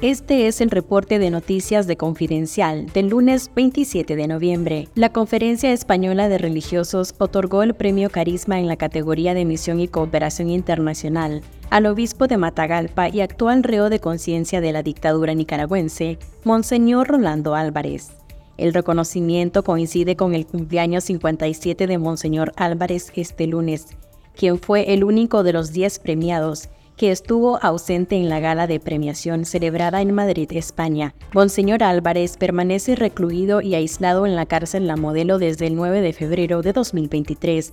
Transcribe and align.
Este 0.00 0.46
es 0.46 0.60
el 0.60 0.70
reporte 0.70 1.18
de 1.18 1.28
noticias 1.28 1.88
de 1.88 1.96
Confidencial 1.96 2.86
del 2.92 3.08
lunes 3.08 3.50
27 3.52 4.14
de 4.14 4.28
noviembre. 4.28 4.86
La 4.94 5.12
Conferencia 5.12 5.72
Española 5.72 6.28
de 6.28 6.38
Religiosos 6.38 7.16
otorgó 7.18 7.64
el 7.64 7.74
premio 7.74 8.08
Carisma 8.08 8.60
en 8.60 8.68
la 8.68 8.76
categoría 8.76 9.34
de 9.34 9.44
Misión 9.44 9.80
y 9.80 9.88
Cooperación 9.88 10.50
Internacional 10.50 11.42
al 11.70 11.86
obispo 11.86 12.28
de 12.28 12.36
Matagalpa 12.36 13.08
y 13.08 13.22
actual 13.22 13.64
reo 13.64 13.90
de 13.90 13.98
conciencia 13.98 14.60
de 14.60 14.70
la 14.70 14.84
dictadura 14.84 15.34
nicaragüense, 15.34 16.16
Monseñor 16.44 17.08
Rolando 17.08 17.56
Álvarez. 17.56 18.12
El 18.56 18.74
reconocimiento 18.74 19.64
coincide 19.64 20.14
con 20.14 20.32
el 20.32 20.46
cumpleaños 20.46 21.02
57 21.04 21.88
de 21.88 21.98
Monseñor 21.98 22.52
Álvarez 22.54 23.10
este 23.16 23.48
lunes, 23.48 23.88
quien 24.36 24.60
fue 24.60 24.94
el 24.94 25.02
único 25.02 25.42
de 25.42 25.54
los 25.54 25.72
10 25.72 25.98
premiados 25.98 26.68
que 26.98 27.12
estuvo 27.12 27.62
ausente 27.62 28.16
en 28.16 28.28
la 28.28 28.40
gala 28.40 28.66
de 28.66 28.80
premiación 28.80 29.44
celebrada 29.44 30.02
en 30.02 30.12
Madrid, 30.12 30.50
España. 30.52 31.14
Monseñor 31.32 31.84
Álvarez 31.84 32.36
permanece 32.36 32.96
recluido 32.96 33.62
y 33.62 33.76
aislado 33.76 34.26
en 34.26 34.34
la 34.34 34.46
cárcel 34.46 34.88
La 34.88 34.96
Modelo 34.96 35.38
desde 35.38 35.68
el 35.68 35.76
9 35.76 36.00
de 36.00 36.12
febrero 36.12 36.60
de 36.60 36.72
2023, 36.72 37.72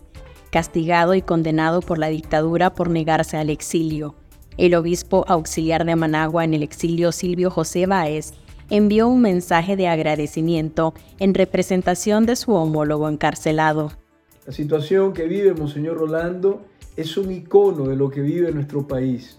castigado 0.52 1.16
y 1.16 1.24
condenado 1.24 1.82
por 1.82 1.98
la 1.98 2.10
dictadura 2.10 2.76
por 2.76 2.92
negarse 2.92 3.36
al 3.36 3.50
exilio. 3.50 4.14
El 4.58 4.76
obispo 4.76 5.26
auxiliar 5.28 5.86
de 5.86 5.96
Managua 5.96 6.44
en 6.44 6.54
el 6.54 6.62
exilio 6.62 7.12
Silvio 7.12 7.50
José 7.50 7.88
Báez 7.88 8.34
envió 8.70 9.08
un 9.08 9.22
mensaje 9.22 9.76
de 9.76 9.88
agradecimiento 9.88 10.94
en 11.18 11.34
representación 11.34 12.28
de 12.28 12.36
su 12.36 12.54
homólogo 12.54 13.10
encarcelado. 13.10 13.92
La 14.46 14.54
situación 14.54 15.14
que 15.14 15.26
vive 15.26 15.56
Monseñor 15.56 15.98
Rolando 15.98 16.62
es 16.96 17.18
un 17.18 17.32
icono 17.32 17.88
de 17.88 17.96
lo 17.96 18.10
que 18.10 18.22
vive 18.22 18.52
nuestro 18.52 18.88
país. 18.88 19.38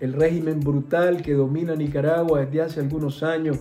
El 0.00 0.12
régimen 0.12 0.60
brutal 0.60 1.22
que 1.22 1.34
domina 1.34 1.74
Nicaragua 1.74 2.40
desde 2.40 2.62
hace 2.62 2.80
algunos 2.80 3.22
años 3.22 3.58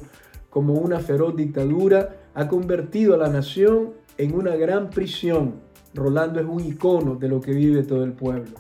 como 0.49 0.73
una 0.73 0.99
feroz 0.99 1.35
dictadura 1.35 2.17
ha 2.34 2.48
convertido 2.48 3.13
a 3.13 3.18
la 3.18 3.29
nación 3.29 3.93
en 4.18 4.35
una 4.35 4.55
gran 4.55 4.90
prisión. 4.90 5.55
Rolando 5.93 6.40
es 6.40 6.46
un 6.46 6.65
icono 6.65 7.15
de 7.15 7.29
lo 7.29 7.41
que 7.41 7.51
vive 7.51 7.84
todo 7.84 8.04
el 8.04 8.13
pueblo. 8.13 8.57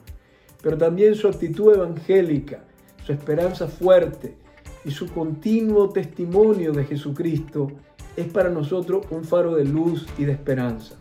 Pero 0.61 0.77
también 0.77 1.15
su 1.15 1.27
actitud 1.27 1.73
evangélica, 1.73 2.63
su 3.05 3.11
esperanza 3.11 3.67
fuerte 3.67 4.35
y 4.85 4.91
su 4.91 5.07
continuo 5.11 5.89
testimonio 5.89 6.71
de 6.71 6.85
Jesucristo 6.85 7.67
es 8.15 8.27
para 8.27 8.49
nosotros 8.49 9.05
un 9.11 9.23
faro 9.23 9.55
de 9.55 9.65
luz 9.65 10.07
y 10.17 10.25
de 10.25 10.33
esperanza. 10.33 10.95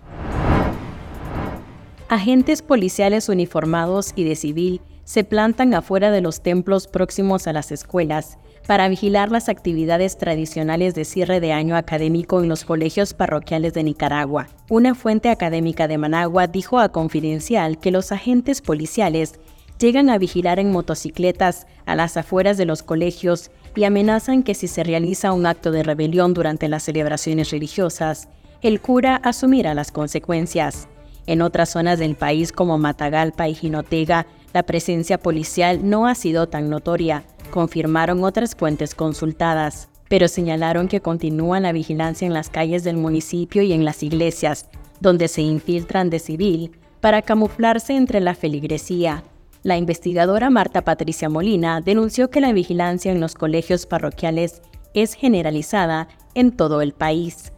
Agentes 2.10 2.62
policiales 2.62 3.28
uniformados 3.28 4.12
y 4.16 4.24
de 4.24 4.34
civil 4.34 4.80
se 5.04 5.24
plantan 5.24 5.74
afuera 5.74 6.10
de 6.10 6.22
los 6.22 6.40
templos 6.40 6.86
próximos 6.86 7.46
a 7.46 7.52
las 7.52 7.70
escuelas 7.70 8.38
para 8.66 8.88
vigilar 8.88 9.30
las 9.30 9.50
actividades 9.50 10.16
tradicionales 10.16 10.94
de 10.94 11.04
cierre 11.04 11.38
de 11.40 11.52
año 11.52 11.76
académico 11.76 12.42
en 12.42 12.48
los 12.48 12.64
colegios 12.64 13.12
parroquiales 13.12 13.74
de 13.74 13.82
Nicaragua. 13.82 14.48
Una 14.70 14.94
fuente 14.94 15.28
académica 15.28 15.86
de 15.86 15.98
Managua 15.98 16.46
dijo 16.46 16.78
a 16.78 16.88
Confidencial 16.88 17.78
que 17.78 17.90
los 17.90 18.10
agentes 18.10 18.62
policiales 18.62 19.38
llegan 19.78 20.08
a 20.08 20.16
vigilar 20.16 20.58
en 20.58 20.72
motocicletas 20.72 21.66
a 21.84 21.94
las 21.94 22.16
afueras 22.16 22.56
de 22.56 22.64
los 22.64 22.82
colegios 22.82 23.50
y 23.76 23.84
amenazan 23.84 24.42
que 24.42 24.54
si 24.54 24.66
se 24.66 24.82
realiza 24.82 25.34
un 25.34 25.44
acto 25.44 25.72
de 25.72 25.82
rebelión 25.82 26.32
durante 26.32 26.68
las 26.68 26.84
celebraciones 26.84 27.50
religiosas, 27.50 28.30
el 28.62 28.80
cura 28.80 29.16
asumirá 29.16 29.74
las 29.74 29.92
consecuencias. 29.92 30.88
En 31.28 31.42
otras 31.42 31.68
zonas 31.68 31.98
del 31.98 32.14
país 32.14 32.52
como 32.52 32.78
Matagalpa 32.78 33.48
y 33.48 33.54
Jinotega, 33.54 34.26
la 34.54 34.62
presencia 34.62 35.18
policial 35.18 35.80
no 35.86 36.06
ha 36.06 36.14
sido 36.14 36.48
tan 36.48 36.70
notoria, 36.70 37.22
confirmaron 37.50 38.24
otras 38.24 38.56
fuentes 38.56 38.94
consultadas, 38.94 39.90
pero 40.08 40.26
señalaron 40.26 40.88
que 40.88 41.02
continúa 41.02 41.60
la 41.60 41.72
vigilancia 41.72 42.24
en 42.26 42.32
las 42.32 42.48
calles 42.48 42.82
del 42.82 42.96
municipio 42.96 43.60
y 43.60 43.74
en 43.74 43.84
las 43.84 44.02
iglesias, 44.02 44.70
donde 45.00 45.28
se 45.28 45.42
infiltran 45.42 46.08
de 46.08 46.18
civil 46.18 46.72
para 47.00 47.20
camuflarse 47.20 47.94
entre 47.94 48.20
la 48.20 48.34
feligresía. 48.34 49.22
La 49.62 49.76
investigadora 49.76 50.48
Marta 50.48 50.80
Patricia 50.80 51.28
Molina 51.28 51.82
denunció 51.82 52.30
que 52.30 52.40
la 52.40 52.52
vigilancia 52.52 53.12
en 53.12 53.20
los 53.20 53.34
colegios 53.34 53.84
parroquiales 53.84 54.62
es 54.94 55.12
generalizada 55.12 56.08
en 56.32 56.52
todo 56.52 56.80
el 56.80 56.94
país. 56.94 57.52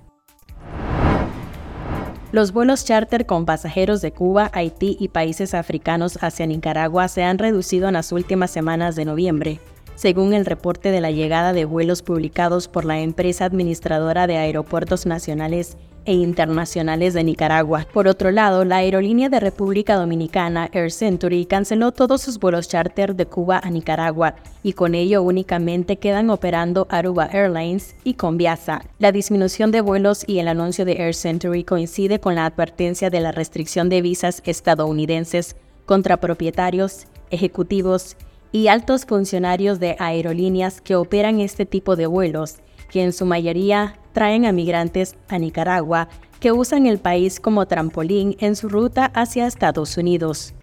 Los 2.33 2.53
vuelos 2.53 2.85
charter 2.85 3.27
con 3.27 3.45
pasajeros 3.45 4.01
de 4.03 4.13
Cuba, 4.13 4.53
Haití 4.55 4.97
y 5.01 5.09
países 5.09 5.53
africanos 5.53 6.17
hacia 6.23 6.47
Nicaragua 6.47 7.09
se 7.09 7.25
han 7.25 7.39
reducido 7.39 7.89
en 7.89 7.95
las 7.95 8.13
últimas 8.13 8.53
semanas 8.53 8.95
de 8.95 9.05
noviembre, 9.05 9.59
según 10.01 10.33
el 10.33 10.47
reporte 10.47 10.91
de 10.91 11.03
la 11.03 11.11
llegada 11.11 11.53
de 11.53 11.67
vuelos 11.67 12.01
publicados 12.01 12.69
por 12.69 12.87
la 12.87 13.01
empresa 13.01 13.45
administradora 13.45 14.27
de 14.27 14.39
aeropuertos 14.39 15.05
nacionales 15.05 15.77
e 16.07 16.15
internacionales 16.15 17.13
de 17.13 17.23
Nicaragua. 17.23 17.87
Por 17.93 18.09
otro 18.09 18.31
lado, 18.31 18.65
la 18.65 18.77
aerolínea 18.77 19.29
de 19.29 19.41
República 19.41 19.97
Dominicana, 19.97 20.71
Air 20.73 20.91
Century, 20.91 21.45
canceló 21.45 21.93
todos 21.93 22.23
sus 22.23 22.39
vuelos 22.39 22.67
charter 22.67 23.15
de 23.15 23.27
Cuba 23.27 23.61
a 23.63 23.69
Nicaragua 23.69 24.37
y 24.63 24.73
con 24.73 24.95
ello 24.95 25.23
únicamente 25.23 25.99
quedan 25.99 26.31
operando 26.31 26.87
Aruba 26.89 27.27
Airlines 27.27 27.95
y 28.03 28.15
Conviasa. 28.15 28.83
La 28.99 29.13
disminución 29.13 29.71
de 29.71 29.83
vuelos 29.83 30.25
y 30.27 30.39
el 30.39 30.49
anuncio 30.49 30.87
de 30.87 30.95
Air 30.95 31.15
Century 31.15 31.63
coincide 31.63 32.21
con 32.21 32.37
la 32.37 32.47
advertencia 32.47 33.11
de 33.11 33.21
la 33.21 33.33
restricción 33.33 33.91
de 33.91 34.01
visas 34.01 34.43
estadounidenses 34.47 35.57
contra 35.85 36.17
propietarios, 36.17 37.07
ejecutivos 37.31 38.17
y 38.53 38.69
altos 38.69 39.07
funcionarios 39.07 39.81
de 39.81 39.97
aerolíneas 39.99 40.81
que 40.81 40.97
operan 40.97 41.41
este 41.41 41.67
tipo 41.67 41.97
de 41.97 42.07
vuelos, 42.07 42.57
que 42.91 43.03
en 43.03 43.13
su 43.13 43.27
mayoría 43.27 43.99
traen 44.13 44.45
a 44.45 44.53
migrantes 44.53 45.17
a 45.29 45.39
Nicaragua 45.39 46.09
que 46.41 46.53
usan 46.53 46.87
el 46.87 46.99
país 46.99 47.39
como 47.39 47.67
trampolín 47.67 48.37
en 48.41 48.57
su 48.57 48.69
ruta 48.69 49.07
hacia 49.15 49.47
Estados 49.47 49.97
Unidos. 49.97 50.55